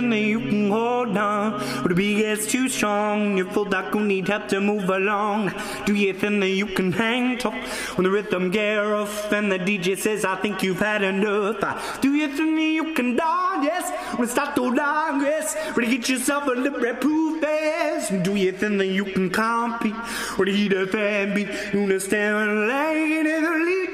Think 0.00 0.12
that 0.12 0.20
you 0.20 0.40
can 0.40 0.70
hold 0.70 1.16
on? 1.16 1.54
Or 1.84 1.94
the 1.94 2.14
gets 2.14 2.46
too 2.46 2.68
strong. 2.68 3.36
You 3.36 3.48
feel 3.50 3.64
like 3.64 3.94
you 3.94 4.00
need 4.00 4.28
help 4.28 4.48
to 4.48 4.60
move 4.60 4.88
along. 4.88 5.52
Do 5.84 5.94
you 5.94 6.12
think 6.12 6.40
that 6.40 6.48
you 6.48 6.66
can 6.66 6.92
hang 6.92 7.38
tough 7.38 7.54
when 7.96 8.04
the 8.04 8.10
rhythm 8.10 8.50
get 8.50 8.76
rough 8.76 9.32
and 9.32 9.52
the 9.52 9.58
DJ 9.58 9.98
says, 9.98 10.24
I 10.24 10.36
think 10.36 10.62
you've 10.62 10.80
had 10.80 11.02
enough? 11.02 12.00
Do 12.00 12.14
you 12.14 12.28
think 12.28 12.56
that 12.56 12.62
you 12.62 12.94
can 12.94 13.16
dance? 13.16 13.40
Yes, 13.62 13.90
when 14.16 14.24
it's 14.24 14.32
start 14.32 14.56
to 14.56 14.72
yes. 14.74 15.54
ready 15.76 15.90
to 15.90 15.96
get 15.98 16.08
yourself 16.08 16.46
a 16.46 16.52
little 16.52 16.94
proof 16.94 17.42
vest. 17.42 18.22
Do 18.22 18.36
you 18.36 18.52
think 18.52 18.78
that 18.78 18.86
you 18.86 19.04
can 19.04 19.28
compete 19.28 19.94
or 20.38 20.46
the 20.46 20.52
heat 20.52 20.72
of 20.72 20.90
fan 20.90 21.34
beat? 21.34 21.48
You 21.72 21.80
understand, 21.82 22.68
laying 22.68 23.26
in 23.26 23.44
the 23.44 23.50
lead, 23.50 23.89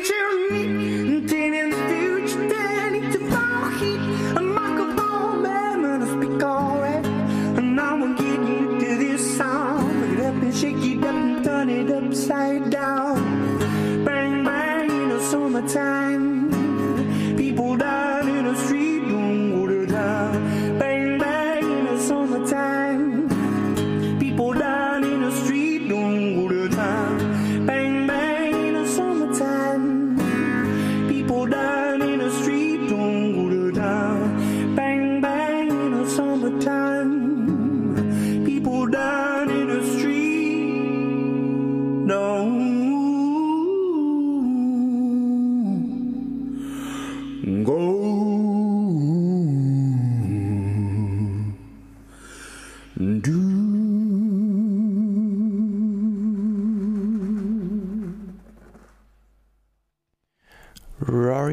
side. 15.77 16.06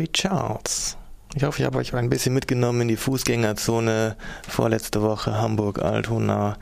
Rory 0.03 0.11
Charles. 0.11 0.97
Ich 1.33 1.43
hoffe, 1.45 1.61
ich 1.61 1.65
habe 1.65 1.77
euch 1.77 1.95
ein 1.95 2.09
bisschen 2.09 2.33
mitgenommen 2.33 2.81
in 2.81 2.87
die 2.89 2.97
Fußgängerzone 2.97 4.17
vorletzte 4.47 5.01
Woche 5.01 5.37
Hamburg-Altona. 5.37 6.57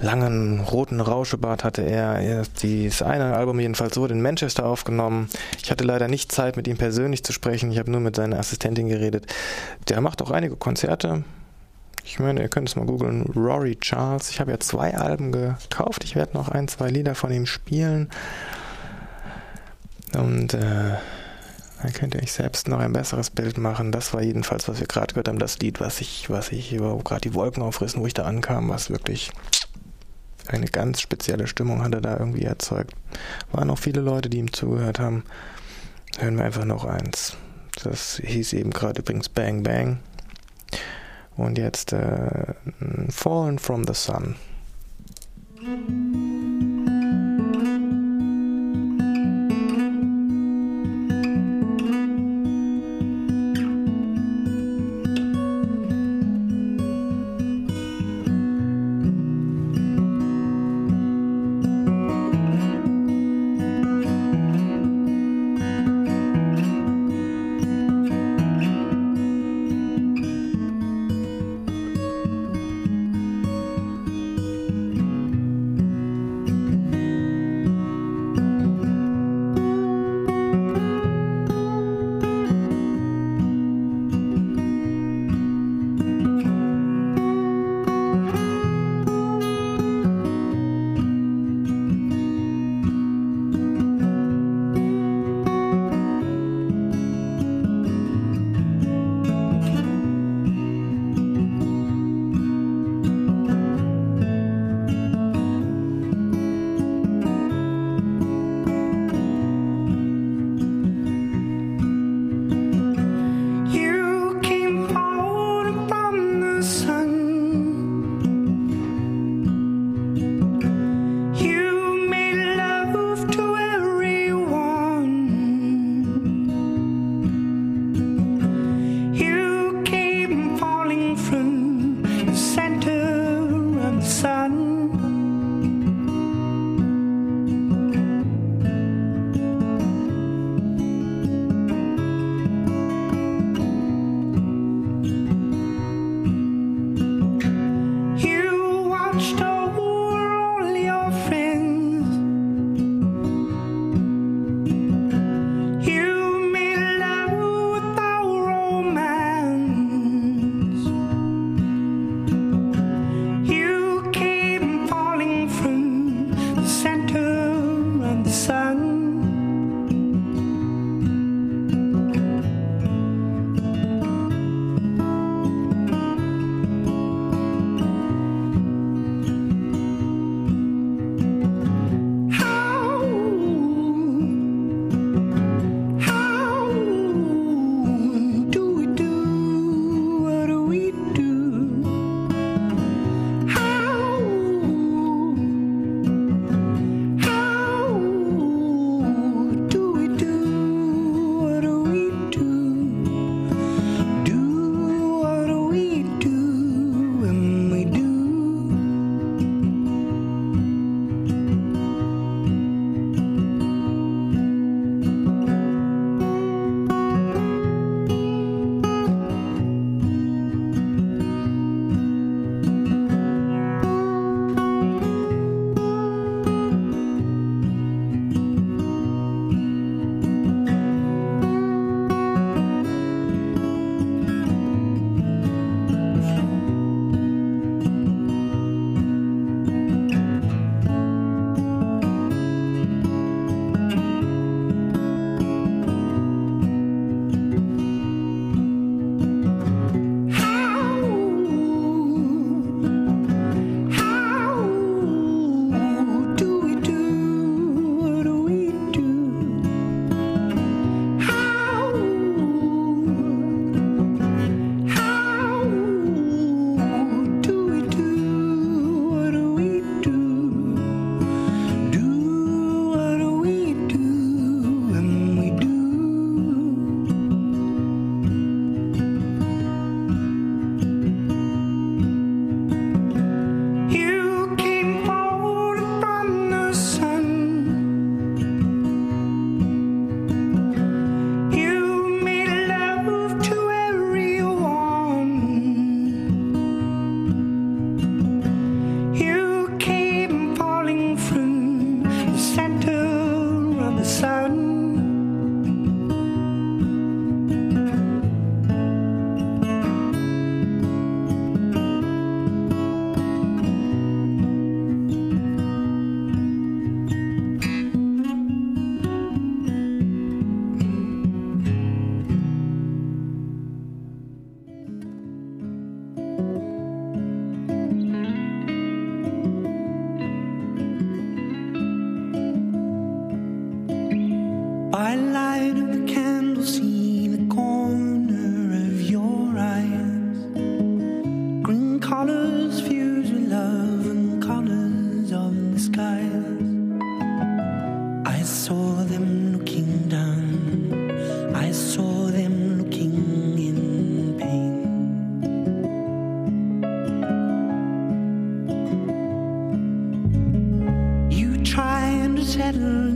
Langen 0.00 0.60
roten 0.60 1.00
Rauschebart 1.00 1.64
hatte 1.64 1.82
er. 1.82 2.14
Er- 2.20 2.44
Das 2.62 3.02
eine 3.02 3.34
Album 3.36 3.60
jedenfalls 3.60 3.98
wurde 3.98 4.14
in 4.14 4.22
Manchester 4.22 4.64
aufgenommen. 4.64 5.28
Ich 5.62 5.70
hatte 5.70 5.84
leider 5.84 6.08
nicht 6.08 6.32
Zeit, 6.32 6.56
mit 6.56 6.66
ihm 6.66 6.78
persönlich 6.78 7.22
zu 7.24 7.34
sprechen. 7.34 7.70
Ich 7.70 7.78
habe 7.78 7.90
nur 7.90 8.00
mit 8.00 8.16
seiner 8.16 8.38
Assistentin 8.38 8.88
geredet. 8.88 9.26
Der 9.90 10.00
macht 10.00 10.22
auch 10.22 10.30
einige 10.30 10.56
Konzerte. 10.56 11.24
Ich 12.04 12.18
meine, 12.18 12.40
ihr 12.40 12.48
könnt 12.48 12.70
es 12.70 12.74
mal 12.76 12.86
googeln. 12.86 13.22
Rory 13.36 13.76
Charles. 13.76 14.30
Ich 14.30 14.40
habe 14.40 14.50
ja 14.50 14.58
zwei 14.60 14.96
Alben 14.96 15.30
gekauft. 15.30 16.04
Ich 16.04 16.16
werde 16.16 16.32
noch 16.38 16.48
ein, 16.48 16.68
zwei 16.68 16.88
Lieder 16.88 17.14
von 17.14 17.30
ihm 17.30 17.44
spielen. 17.44 18.08
Und 20.14 20.54
äh, 20.54 20.94
dann 21.82 21.92
könnt 21.92 22.14
ihr 22.14 22.22
euch 22.22 22.32
selbst 22.32 22.68
noch 22.68 22.78
ein 22.78 22.92
besseres 22.92 23.30
Bild 23.30 23.58
machen. 23.58 23.90
Das 23.90 24.14
war 24.14 24.22
jedenfalls, 24.22 24.68
was 24.68 24.78
wir 24.78 24.86
gerade 24.86 25.08
gehört 25.08 25.28
haben, 25.28 25.40
das 25.40 25.58
Lied, 25.58 25.80
was 25.80 26.00
ich, 26.00 26.30
was 26.30 26.52
ich, 26.52 26.78
wo 26.78 26.98
gerade 26.98 27.22
die 27.22 27.34
Wolken 27.34 27.62
aufrissen, 27.62 28.00
wo 28.00 28.06
ich 28.06 28.14
da 28.14 28.22
ankam, 28.22 28.68
was 28.68 28.90
wirklich 28.90 29.32
eine 30.46 30.66
ganz 30.66 31.00
spezielle 31.00 31.48
Stimmung 31.48 31.82
hat 31.82 31.94
er 31.94 32.00
da 32.00 32.16
irgendwie 32.16 32.44
erzeugt. 32.44 32.94
Waren 33.50 33.70
auch 33.70 33.78
viele 33.78 34.00
Leute, 34.00 34.30
die 34.30 34.38
ihm 34.38 34.52
zugehört 34.52 35.00
haben. 35.00 35.24
Hören 36.18 36.36
wir 36.36 36.44
einfach 36.44 36.64
noch 36.64 36.84
eins. 36.84 37.36
Das 37.82 38.20
hieß 38.22 38.52
eben 38.52 38.70
gerade 38.70 39.00
übrigens 39.00 39.28
Bang 39.28 39.64
Bang. 39.64 39.98
Und 41.36 41.58
jetzt 41.58 41.92
äh, 41.92 42.54
Fallen 43.08 43.58
from 43.58 43.84
the 43.84 43.94
sun. 43.94 44.36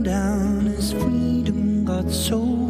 Down 0.07 0.69
as 0.69 0.93
freedom 0.93 1.83
got 1.83 2.09
so 2.09 2.66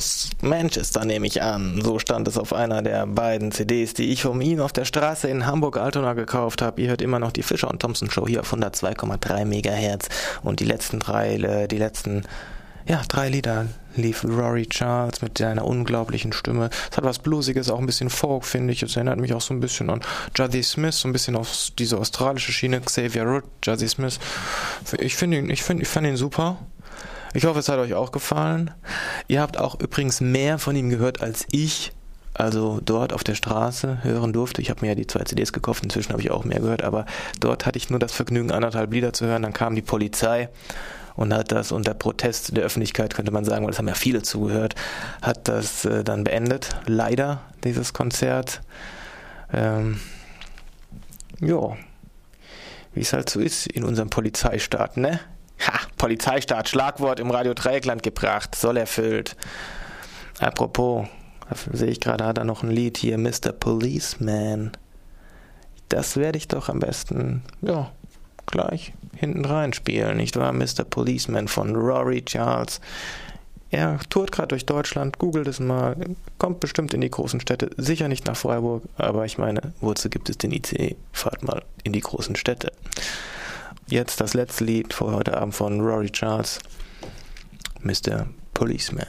aus 0.00 0.30
Manchester, 0.40 1.04
nehme 1.04 1.26
ich 1.26 1.42
an. 1.42 1.82
So 1.82 1.98
stand 1.98 2.26
es 2.26 2.38
auf 2.38 2.54
einer 2.54 2.80
der 2.80 3.06
beiden 3.06 3.52
CDs, 3.52 3.92
die 3.92 4.10
ich 4.10 4.22
von 4.22 4.40
ihm 4.40 4.60
auf 4.60 4.72
der 4.72 4.86
Straße 4.86 5.28
in 5.28 5.44
Hamburg-Altona 5.44 6.14
gekauft 6.14 6.62
habe. 6.62 6.80
Ihr 6.80 6.88
hört 6.88 7.02
immer 7.02 7.18
noch 7.18 7.32
die 7.32 7.42
Fischer 7.42 7.68
und 7.68 7.82
Thompson 7.82 8.10
Show 8.10 8.26
hier 8.26 8.40
auf 8.40 8.50
102,3 8.50 9.44
Megahertz. 9.44 10.08
Und 10.42 10.60
die 10.60 10.64
letzten 10.64 11.00
drei, 11.00 11.66
die 11.70 11.76
letzten 11.76 12.22
ja, 12.86 13.02
drei 13.08 13.28
Lieder 13.28 13.66
lief 13.94 14.24
Rory 14.24 14.66
Charles 14.66 15.20
mit 15.20 15.36
seiner 15.36 15.66
unglaublichen 15.66 16.32
Stimme. 16.32 16.70
Es 16.90 16.96
hat 16.96 17.04
was 17.04 17.18
Bluesiges, 17.18 17.68
auch 17.68 17.78
ein 17.78 17.84
bisschen 17.84 18.08
Folk, 18.08 18.46
finde 18.46 18.72
ich. 18.72 18.82
Es 18.82 18.96
erinnert 18.96 19.20
mich 19.20 19.34
auch 19.34 19.42
so 19.42 19.52
ein 19.52 19.60
bisschen 19.60 19.90
an 19.90 20.00
Jazzy 20.34 20.62
Smith, 20.62 20.98
so 20.98 21.08
ein 21.08 21.12
bisschen 21.12 21.36
auf 21.36 21.68
diese 21.78 21.98
australische 21.98 22.52
Schiene. 22.52 22.80
Xavier 22.80 23.24
Root, 23.24 23.44
Jazzy 23.62 23.86
Smith. 23.86 24.18
Ich 24.98 25.14
finde 25.14 25.38
ihn, 25.38 25.50
ich 25.50 25.62
finde, 25.62 25.82
ich 25.82 25.88
fand 25.90 26.06
ihn 26.06 26.16
super. 26.16 26.56
Ich 27.32 27.44
hoffe, 27.44 27.60
es 27.60 27.68
hat 27.68 27.78
euch 27.78 27.94
auch 27.94 28.12
gefallen. 28.12 28.72
Ihr 29.28 29.40
habt 29.40 29.58
auch 29.58 29.78
übrigens 29.78 30.20
mehr 30.20 30.58
von 30.58 30.74
ihm 30.74 30.90
gehört 30.90 31.22
als 31.22 31.46
ich. 31.52 31.92
Also 32.34 32.80
dort 32.82 33.12
auf 33.12 33.24
der 33.24 33.34
Straße 33.34 34.02
hören 34.02 34.32
durfte. 34.32 34.62
Ich 34.62 34.70
habe 34.70 34.80
mir 34.80 34.88
ja 34.88 34.94
die 34.94 35.06
zwei 35.06 35.24
CDs 35.24 35.52
gekauft, 35.52 35.82
inzwischen 35.84 36.12
habe 36.12 36.22
ich 36.22 36.30
auch 36.30 36.44
mehr 36.44 36.60
gehört, 36.60 36.82
aber 36.82 37.04
dort 37.38 37.66
hatte 37.66 37.76
ich 37.76 37.90
nur 37.90 37.98
das 37.98 38.12
Vergnügen, 38.12 38.50
anderthalb 38.50 38.92
Lieder 38.92 39.12
zu 39.12 39.26
hören. 39.26 39.42
Dann 39.42 39.52
kam 39.52 39.74
die 39.74 39.82
Polizei 39.82 40.48
und 41.16 41.34
hat 41.34 41.52
das 41.52 41.70
unter 41.70 41.92
Protest 41.92 42.56
der 42.56 42.64
Öffentlichkeit, 42.64 43.14
könnte 43.14 43.32
man 43.32 43.44
sagen, 43.44 43.64
weil 43.64 43.72
es 43.72 43.78
haben 43.78 43.88
ja 43.88 43.94
viele 43.94 44.22
zugehört, 44.22 44.74
hat 45.20 45.48
das 45.48 45.84
äh, 45.84 46.02
dann 46.02 46.24
beendet. 46.24 46.76
Leider, 46.86 47.42
dieses 47.62 47.92
Konzert. 47.92 48.62
Ähm, 49.52 50.00
ja, 51.40 51.76
wie 52.94 53.00
es 53.00 53.12
halt 53.12 53.28
so 53.28 53.40
ist 53.40 53.66
in 53.66 53.84
unserem 53.84 54.08
Polizeistaat, 54.08 54.96
ne? 54.96 55.20
Ha, 55.66 55.80
Polizeistaat, 55.96 56.68
Schlagwort 56.68 57.20
im 57.20 57.30
Radio 57.30 57.54
Dreieckland 57.54 58.02
gebracht, 58.02 58.54
soll 58.54 58.76
erfüllt. 58.76 59.36
Apropos, 60.38 61.06
sehe 61.72 61.90
ich 61.90 62.00
gerade, 62.00 62.24
hat 62.24 62.38
er 62.38 62.44
noch 62.44 62.62
ein 62.62 62.70
Lied 62.70 62.96
hier, 62.96 63.18
Mr. 63.18 63.52
Policeman. 63.52 64.72
Das 65.88 66.16
werde 66.16 66.38
ich 66.38 66.48
doch 66.48 66.68
am 66.68 66.78
besten, 66.78 67.42
ja, 67.62 67.90
gleich 68.46 68.92
hinten 69.16 69.44
rein 69.44 69.72
spielen, 69.72 70.16
nicht 70.16 70.36
wahr? 70.36 70.52
Mr. 70.52 70.84
Policeman 70.88 71.48
von 71.48 71.76
Rory 71.76 72.24
Charles. 72.24 72.80
Er 73.70 74.00
tourt 74.08 74.32
gerade 74.32 74.48
durch 74.48 74.66
Deutschland, 74.66 75.18
googelt 75.18 75.46
es 75.46 75.60
mal, 75.60 75.94
kommt 76.38 76.58
bestimmt 76.58 76.92
in 76.92 77.02
die 77.02 77.10
großen 77.10 77.40
Städte, 77.40 77.70
sicher 77.76 78.08
nicht 78.08 78.26
nach 78.26 78.36
Freiburg, 78.36 78.82
aber 78.96 79.24
ich 79.26 79.38
meine, 79.38 79.72
wozu 79.80 80.08
gibt 80.08 80.28
es 80.28 80.38
den 80.38 80.50
ICE? 80.50 80.96
Fahrt 81.12 81.44
mal 81.44 81.62
in 81.84 81.92
die 81.92 82.00
großen 82.00 82.34
Städte. 82.34 82.72
Jetzt 83.90 84.20
das 84.20 84.34
letzte 84.34 84.62
Lied 84.62 84.94
für 84.94 85.10
heute 85.10 85.36
Abend 85.36 85.52
von 85.52 85.80
Rory 85.80 86.10
Charles, 86.10 86.60
Mr. 87.82 88.28
Policeman. 88.54 89.04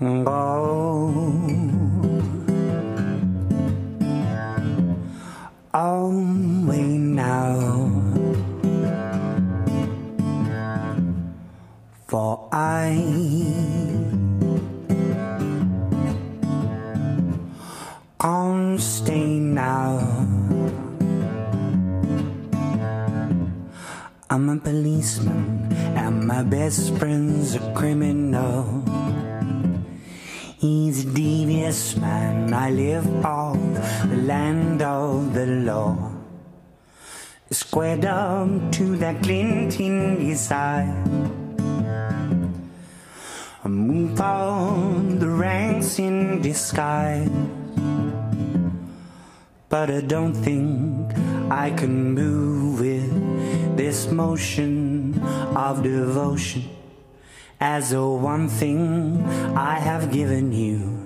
Go 0.00 1.04
away 5.72 6.33
for 12.14 12.48
I 12.52 12.94
can't 18.20 18.80
stay 18.80 19.40
now. 19.42 19.98
I'm 24.30 24.48
a 24.48 24.56
policeman, 24.62 25.66
and 25.98 26.24
my 26.24 26.44
best 26.44 26.94
friend's 26.98 27.56
a 27.56 27.74
criminal. 27.74 28.62
He's 30.62 31.04
a 31.04 31.10
devious 31.10 31.96
man. 31.96 32.54
I 32.54 32.70
live 32.70 33.10
off 33.26 33.58
the 34.06 34.22
land 34.22 34.82
of 34.82 35.34
the 35.34 35.46
law. 35.66 36.12
Squared 37.50 38.04
up 38.04 38.70
to 38.78 38.94
that 39.02 39.20
glinting 39.20 40.22
desire. 40.22 41.42
I 43.64 43.68
move 43.68 44.20
on 44.20 45.18
the 45.18 45.28
ranks 45.30 45.98
in 45.98 46.42
disguise. 46.42 47.30
But 49.70 49.90
I 49.90 50.02
don't 50.02 50.34
think 50.34 51.10
I 51.50 51.70
can 51.70 52.12
move 52.12 52.80
with 52.80 53.76
this 53.78 54.10
motion 54.10 55.18
of 55.56 55.82
devotion. 55.82 56.64
As 57.58 57.92
the 57.92 58.06
one 58.06 58.48
thing 58.48 59.24
I 59.56 59.78
have 59.78 60.12
given 60.12 60.52
you 60.52 61.00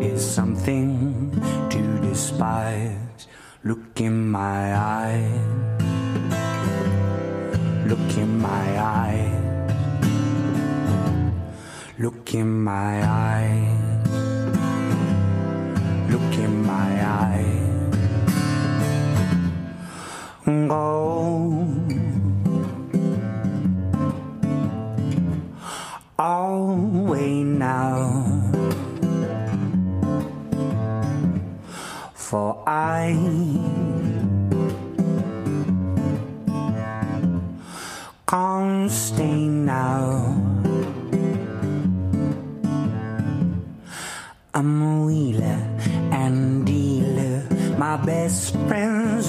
is 0.00 0.24
something 0.24 1.30
to 1.68 2.08
despise. 2.08 3.26
Look 3.64 4.00
in 4.00 4.30
my 4.30 4.74
eyes. 4.74 5.40
Look 7.86 8.16
in 8.16 8.40
my 8.40 8.80
eyes. 8.80 9.31
Look 12.02 12.34
in 12.34 12.64
my 12.64 13.00
eyes. 13.06 14.08
Look 16.10 16.36
in 16.36 16.66
my 16.66 17.06
eyes. 17.06 17.41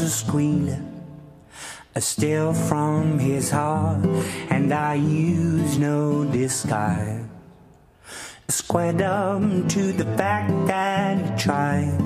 A 0.04 0.10
squealer. 0.10 0.82
I 1.96 2.00
steal 2.02 2.54
from 2.54 3.20
his 3.20 3.52
heart 3.52 4.04
and 4.50 4.74
I 4.74 4.96
use 4.96 5.78
no 5.78 6.26
disguise. 6.26 7.24
Squared 8.50 9.02
up 9.02 9.42
to 9.70 9.94
the 9.94 10.06
fact 10.18 10.52
that 10.68 11.16
he 11.18 11.44
tried. 11.46 12.02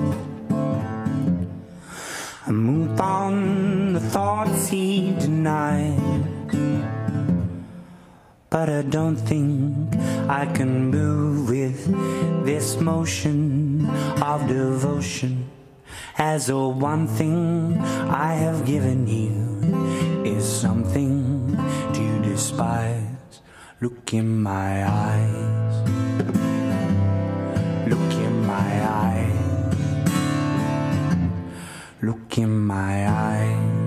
I 2.46 2.50
move 2.52 3.00
on 3.00 3.94
the 3.94 4.00
thoughts 4.00 4.68
he 4.68 5.12
denied. 5.18 5.98
But 8.48 8.70
I 8.70 8.82
don't 8.82 9.16
think 9.16 9.96
I 10.28 10.46
can 10.46 10.90
move 10.90 11.50
with 11.50 11.80
this 12.46 12.80
motion 12.80 13.90
of 14.22 14.46
devotion. 14.46 15.37
As 16.20 16.48
the 16.48 16.58
one 16.58 17.06
thing 17.06 17.78
I 17.78 18.34
have 18.34 18.66
given 18.66 19.06
you 19.06 20.24
is 20.24 20.44
something 20.44 21.56
to 21.94 22.22
despise. 22.28 23.40
Look 23.80 24.12
in 24.12 24.42
my 24.42 24.84
eyes. 24.84 25.88
Look 27.86 28.12
in 28.14 28.44
my 28.44 28.84
eyes. 28.84 29.76
Look 32.02 32.36
in 32.36 32.66
my 32.66 33.08
eyes. 33.08 33.77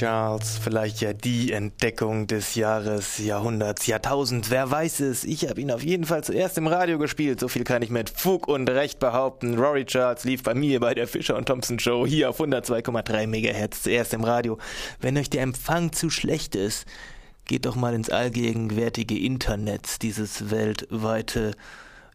Charles, 0.00 0.56
vielleicht 0.56 1.02
ja 1.02 1.12
die 1.12 1.52
Entdeckung 1.52 2.26
des 2.26 2.54
Jahres, 2.54 3.18
Jahrhunderts, 3.18 3.86
Jahrtausend, 3.86 4.50
wer 4.50 4.70
weiß 4.70 5.00
es. 5.00 5.24
Ich 5.24 5.46
habe 5.46 5.60
ihn 5.60 5.70
auf 5.70 5.82
jeden 5.82 6.04
Fall 6.04 6.24
zuerst 6.24 6.56
im 6.56 6.68
Radio 6.68 6.98
gespielt, 6.98 7.38
so 7.38 7.48
viel 7.48 7.64
kann 7.64 7.82
ich 7.82 7.90
mit 7.90 8.08
Fug 8.08 8.48
und 8.48 8.70
Recht 8.70 8.98
behaupten. 8.98 9.58
Rory 9.58 9.84
Charles 9.84 10.24
lief 10.24 10.42
bei 10.42 10.54
mir 10.54 10.80
bei 10.80 10.94
der 10.94 11.06
Fischer 11.06 11.36
und 11.36 11.44
Thompson 11.44 11.78
Show 11.78 12.06
hier 12.06 12.30
auf 12.30 12.40
102,3 12.40 13.26
MHz 13.26 13.82
zuerst 13.82 14.14
im 14.14 14.24
Radio. 14.24 14.56
Wenn 15.02 15.18
euch 15.18 15.28
der 15.28 15.42
Empfang 15.42 15.92
zu 15.92 16.08
schlecht 16.08 16.54
ist, 16.54 16.86
geht 17.44 17.66
doch 17.66 17.76
mal 17.76 17.92
ins 17.92 18.08
allgegenwärtige 18.08 19.18
Internet, 19.18 20.00
dieses 20.00 20.50
weltweite 20.50 21.50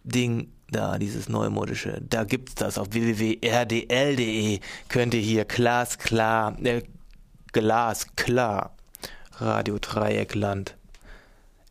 Ding 0.04 0.48
da, 0.72 0.98
dieses 0.98 1.30
neumodische, 1.30 2.02
da 2.02 2.24
gibt's 2.24 2.56
das 2.56 2.80
auf 2.80 2.88
www.rdl.de. 2.94 4.60
Könnt 4.90 5.14
ihr 5.14 5.22
hier 5.22 5.46
glasklar, 5.46 6.58
äh, 6.64 6.82
glasklar 7.56 8.76
Radio 9.38 9.78
Dreieckland 9.80 10.76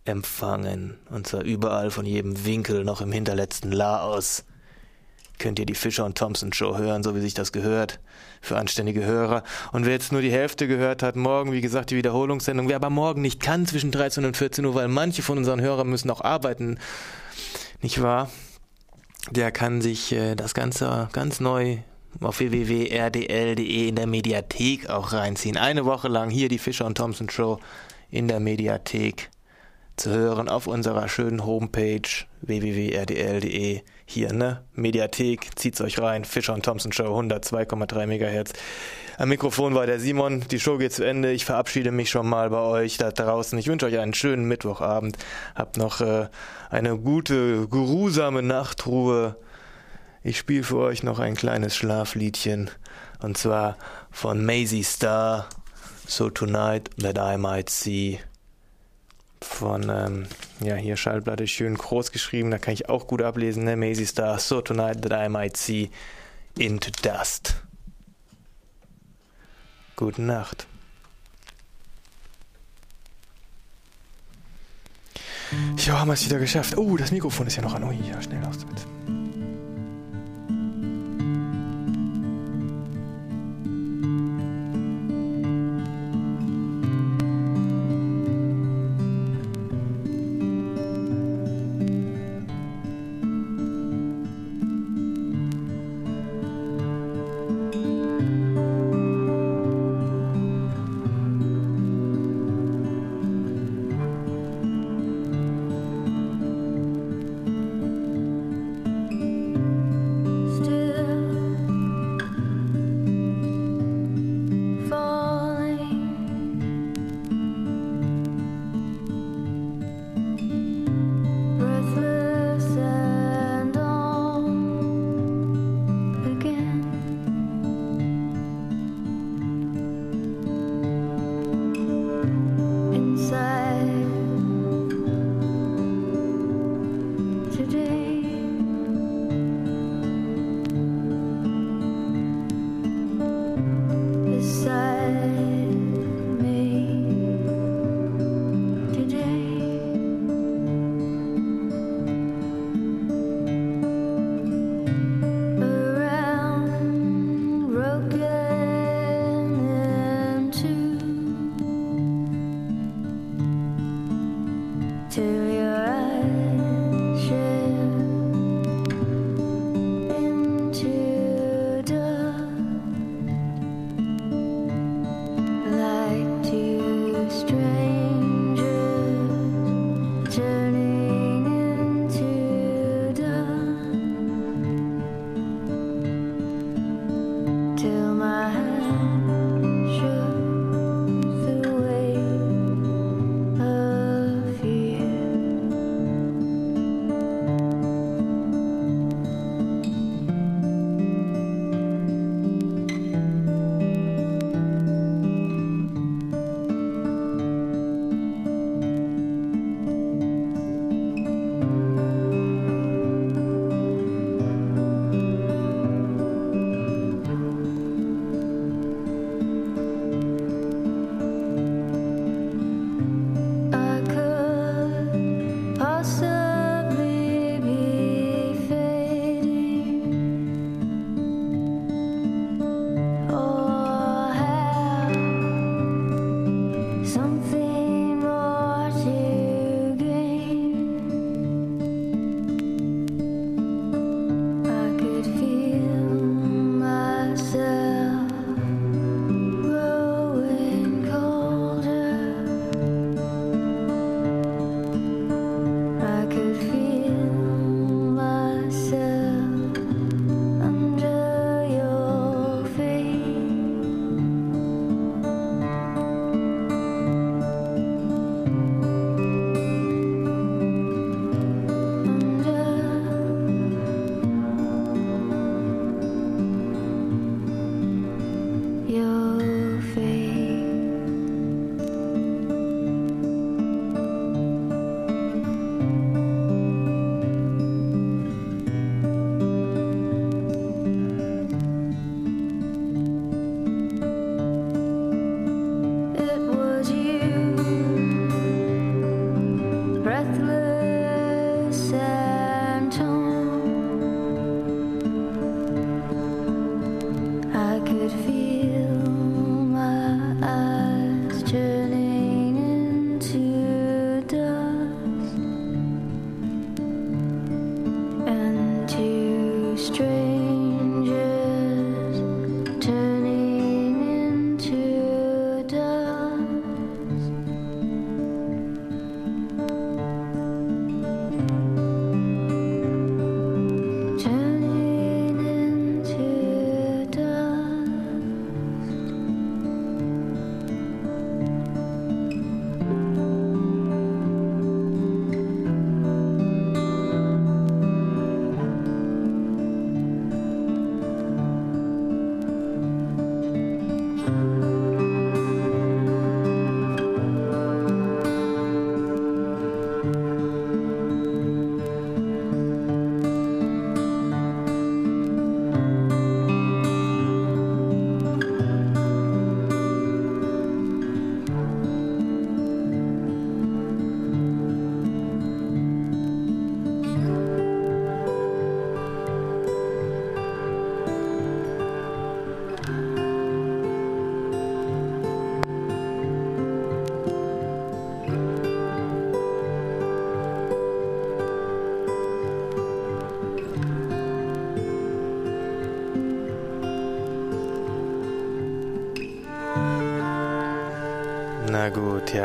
empfangen. 0.06 0.96
Und 1.10 1.26
zwar 1.26 1.42
überall 1.42 1.90
von 1.90 2.06
jedem 2.06 2.46
Winkel, 2.46 2.84
noch 2.84 3.02
im 3.02 3.12
hinterletzten 3.12 3.70
La 3.70 4.00
aus. 4.00 4.44
Könnt 5.38 5.58
ihr 5.58 5.66
die 5.66 5.74
Fischer 5.74 6.06
und 6.06 6.16
Thompson 6.16 6.54
Show 6.54 6.78
hören, 6.78 7.02
so 7.02 7.14
wie 7.14 7.20
sich 7.20 7.34
das 7.34 7.52
gehört, 7.52 8.00
für 8.40 8.56
anständige 8.56 9.04
Hörer. 9.04 9.42
Und 9.72 9.84
wer 9.84 9.92
jetzt 9.92 10.10
nur 10.10 10.22
die 10.22 10.32
Hälfte 10.32 10.66
gehört 10.68 11.02
hat, 11.02 11.16
morgen, 11.16 11.52
wie 11.52 11.60
gesagt, 11.60 11.90
die 11.90 11.96
Wiederholungssendung. 11.96 12.66
Wer 12.70 12.76
aber 12.76 12.88
morgen 12.88 13.20
nicht 13.20 13.42
kann 13.42 13.66
zwischen 13.66 13.90
13 13.90 14.24
und 14.24 14.38
14 14.38 14.64
Uhr, 14.64 14.74
weil 14.74 14.88
manche 14.88 15.20
von 15.20 15.36
unseren 15.36 15.60
Hörern 15.60 15.88
müssen 15.88 16.10
auch 16.10 16.22
arbeiten, 16.22 16.78
nicht 17.82 18.00
wahr? 18.00 18.30
Der 19.30 19.52
kann 19.52 19.82
sich 19.82 20.12
äh, 20.12 20.34
das 20.34 20.54
Ganze 20.54 21.10
ganz 21.12 21.40
neu 21.40 21.78
auf 22.20 22.40
www.rdl.de 22.40 23.88
in 23.88 23.96
der 23.96 24.06
Mediathek 24.06 24.88
auch 24.90 25.12
reinziehen. 25.12 25.56
Eine 25.56 25.84
Woche 25.84 26.08
lang 26.08 26.30
hier 26.30 26.48
die 26.48 26.58
Fischer 26.58 26.86
und 26.86 26.96
Thompson 26.96 27.28
Show 27.30 27.58
in 28.10 28.28
der 28.28 28.40
Mediathek 28.40 29.30
zu 29.96 30.10
hören 30.10 30.48
auf 30.48 30.66
unserer 30.66 31.08
schönen 31.08 31.44
Homepage 31.44 32.02
www.rdl.de. 32.42 33.82
Hier, 34.06 34.32
ne? 34.32 34.62
Mediathek, 34.74 35.58
zieht's 35.58 35.80
euch 35.80 35.98
rein. 35.98 36.24
Fischer 36.24 36.52
und 36.52 36.64
Thompson 36.64 36.92
Show 36.92 37.18
102,3 37.18 38.06
MHz. 38.06 38.52
Am 39.16 39.28
Mikrofon 39.28 39.74
war 39.74 39.86
der 39.86 40.00
Simon. 40.00 40.44
Die 40.50 40.58
Show 40.58 40.78
geht 40.78 40.92
zu 40.92 41.04
Ende. 41.04 41.32
Ich 41.32 41.44
verabschiede 41.44 41.92
mich 41.92 42.10
schon 42.10 42.28
mal 42.28 42.50
bei 42.50 42.60
euch 42.60 42.98
da 42.98 43.12
draußen. 43.12 43.58
Ich 43.58 43.68
wünsche 43.68 43.86
euch 43.86 43.98
einen 43.98 44.14
schönen 44.14 44.46
Mittwochabend. 44.46 45.16
Habt 45.54 45.76
noch 45.76 46.00
äh, 46.00 46.28
eine 46.70 46.98
gute, 46.98 47.68
geruhsame 47.68 48.42
Nachtruhe. 48.42 49.36
Ich 50.24 50.38
spiele 50.38 50.64
für 50.64 50.78
euch 50.78 51.02
noch 51.02 51.18
ein 51.18 51.36
kleines 51.36 51.76
Schlafliedchen. 51.76 52.70
Und 53.20 53.36
zwar 53.36 53.76
von 54.10 54.44
Maisie 54.44 54.82
Star. 54.82 55.48
So 56.06 56.30
Tonight 56.30 56.90
That 57.00 57.18
I 57.18 57.38
Might 57.38 57.70
See 57.70 58.20
von, 59.40 59.90
ähm, 59.90 60.26
ja, 60.60 60.74
hier 60.76 60.96
Schallplatte 60.96 61.46
schön 61.46 61.74
groß 61.76 62.12
geschrieben, 62.12 62.50
da 62.50 62.58
kann 62.58 62.74
ich 62.74 62.88
auch 62.88 63.06
gut 63.06 63.22
ablesen, 63.22 63.64
ne? 63.64 63.76
Maisie 63.76 64.06
Star, 64.06 64.38
So 64.38 64.60
Tonight 64.60 65.02
That 65.02 65.26
I 65.26 65.28
Might 65.28 65.56
See 65.56 65.90
Into 66.58 66.90
Dust. 67.02 67.56
Gute 69.96 70.22
Nacht. 70.22 70.66
Ja, 75.76 76.00
haben 76.00 76.08
wir 76.08 76.14
es 76.14 76.24
wieder 76.24 76.38
geschafft. 76.38 76.76
Oh, 76.76 76.96
das 76.96 77.12
Mikrofon 77.12 77.46
ist 77.46 77.56
ja 77.56 77.62
noch 77.62 77.74
an. 77.74 77.84
Ui, 77.84 77.96
ja, 78.08 78.20
schnell 78.20 78.44
aus 78.44 78.58
damit. 78.58 79.03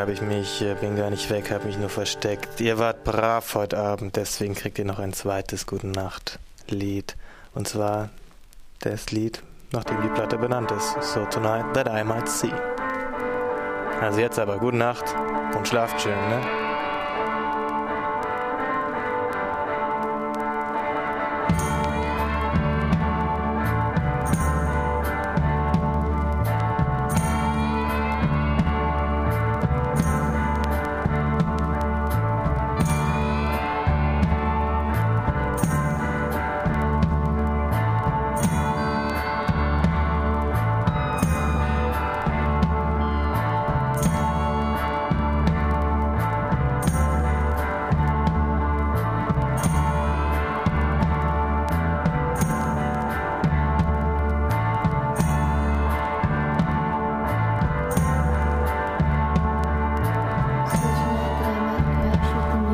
Habe 0.00 0.12
ich 0.12 0.22
mich, 0.22 0.62
äh, 0.62 0.74
bin 0.74 0.96
gar 0.96 1.10
nicht 1.10 1.28
weg, 1.30 1.50
habe 1.50 1.66
mich 1.66 1.76
nur 1.76 1.90
versteckt. 1.90 2.60
Ihr 2.60 2.78
wart 2.78 3.04
brav 3.04 3.54
heute 3.54 3.78
Abend, 3.78 4.16
deswegen 4.16 4.54
kriegt 4.54 4.78
ihr 4.78 4.84
noch 4.86 4.98
ein 4.98 5.12
zweites 5.12 5.66
Gute 5.66 5.86
Nacht 5.88 6.38
Lied. 6.68 7.16
Und 7.54 7.68
zwar 7.68 8.08
das 8.80 9.10
Lied, 9.10 9.42
nach 9.72 9.84
dem 9.84 10.00
die 10.00 10.08
Platte 10.08 10.38
benannt 10.38 10.70
ist. 10.72 10.96
So 11.02 11.24
Tonight 11.26 11.74
That 11.74 11.88
I 11.88 12.02
Might 12.02 12.28
See. 12.28 12.52
Also 14.00 14.20
jetzt 14.20 14.38
aber, 14.38 14.58
gute 14.58 14.78
Nacht 14.78 15.04
und 15.54 15.68
schlaft 15.68 16.00
schön, 16.00 16.12
ne? 16.12 16.59